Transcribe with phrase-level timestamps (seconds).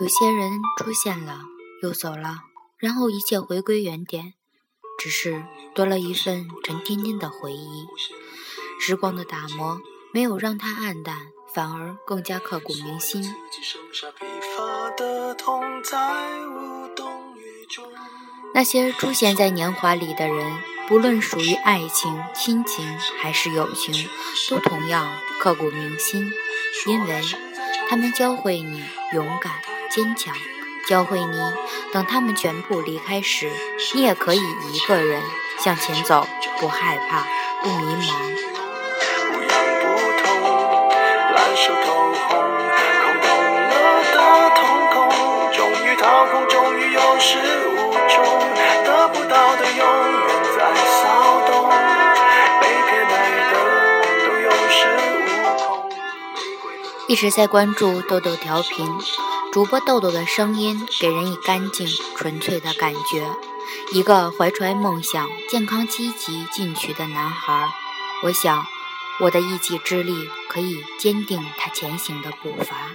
[0.00, 1.40] 有些人出现了，
[1.82, 2.42] 又走了，
[2.78, 4.34] 然后一切回归原点，
[4.96, 5.44] 只是
[5.74, 7.84] 多了一份沉甸甸的回忆。
[8.80, 9.80] 时光的打磨
[10.12, 11.16] 没有让它暗淡，
[11.52, 13.34] 反而更加刻骨铭心。
[18.54, 22.86] 那些出现在年华里的人，不论属于爱情、亲情
[23.20, 24.08] 还是友情，
[24.48, 26.32] 都同样刻骨铭心，
[26.86, 27.20] 因为
[27.88, 29.67] 他们教会你勇敢。
[29.98, 30.32] 坚强，
[30.86, 31.36] 教会你，
[31.92, 33.50] 等他们全部离开时，
[33.94, 34.40] 你也可以
[34.72, 35.20] 一个人
[35.58, 36.24] 向前走，
[36.60, 37.26] 不害怕，
[37.64, 38.14] 不迷茫。
[57.10, 58.86] 一直在关注豆豆调频。
[59.58, 61.84] 主播豆豆的声音给人以干净
[62.16, 63.28] 纯粹的感觉，
[63.92, 67.68] 一个怀揣梦想、健康积极进取的男孩。
[68.22, 68.64] 我想，
[69.18, 72.92] 我的一己之力可以坚定他前行的步伐。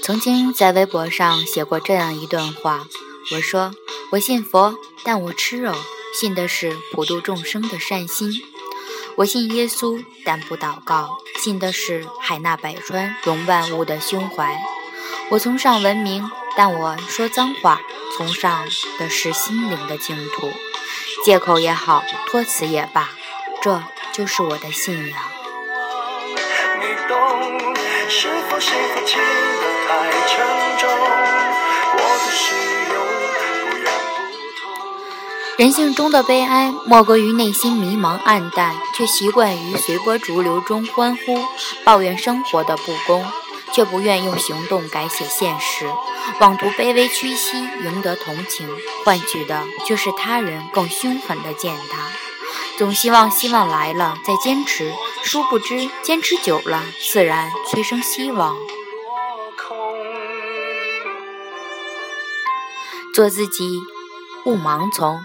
[0.00, 2.86] 曾经在微博上写过这样一段话，
[3.34, 3.74] 我说
[4.12, 4.74] ：“我信佛，
[5.04, 5.74] 但我吃肉，
[6.18, 8.32] 信的是普度众生的善心。”
[9.16, 11.08] 我信耶稣，但不祷告，
[11.42, 14.60] 信的是海纳百川、容万物的胸怀。
[15.30, 17.80] 我崇尚文明，但我说脏话，
[18.14, 18.66] 崇尚
[18.98, 20.52] 的是心灵的净土。
[21.24, 23.08] 借口也好，托词也罢，
[23.62, 25.18] 这就是我的信仰。
[28.08, 31.35] 是否幸福轻得太沉重？
[35.56, 41.42] 人性中的悲哀，莫过于内心迷茫暗淡，却习惯于随波逐流中欢呼，
[41.82, 43.24] 抱怨生活的不公，
[43.72, 45.90] 却不愿用行动改写现实，
[46.40, 48.68] 妄图卑微屈膝赢得同情，
[49.02, 52.02] 换取的却是他人更凶狠的践踏。
[52.76, 58.54] 总希望希望来了再坚持，殊不知坚持久了，自然催生希望。
[63.14, 63.80] 做自己，
[64.44, 65.24] 勿盲从。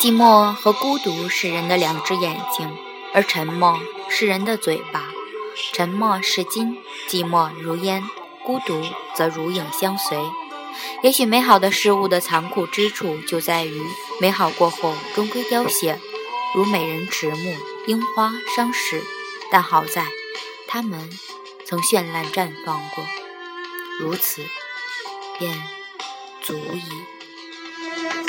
[0.00, 2.76] 寂寞和孤独是人的两只眼睛，
[3.12, 5.04] 而沉默是人的嘴巴。
[5.72, 8.02] 沉默是金，寂寞如烟，
[8.44, 8.82] 孤独
[9.14, 10.18] 则如影相随。
[11.02, 13.82] 也许美好的事物的残酷之处就在于，
[14.20, 15.98] 美好过后终归凋谢，
[16.54, 19.02] 如美人迟暮，樱花伤逝。
[19.50, 20.06] 但好在，
[20.66, 21.10] 他们
[21.64, 23.04] 曾绚烂绽放过。
[24.00, 24.42] 如此，
[25.38, 25.52] 便
[26.48, 28.27] 所以。